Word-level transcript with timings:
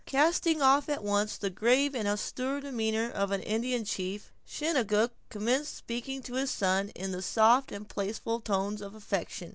Casting 0.07 0.63
off 0.63 0.89
at 0.89 1.03
once 1.03 1.37
the 1.37 1.51
grave 1.51 1.93
and 1.93 2.07
austere 2.07 2.59
demeanor 2.59 3.11
of 3.11 3.29
an 3.29 3.43
Indian 3.43 3.85
chief, 3.85 4.31
Chingachgook 4.47 5.11
commenced 5.29 5.75
speaking 5.75 6.23
to 6.23 6.33
his 6.33 6.49
son 6.49 6.89
in 6.95 7.11
the 7.11 7.21
soft 7.21 7.71
and 7.71 7.87
playful 7.87 8.39
tones 8.41 8.81
of 8.81 8.95
affection. 8.95 9.49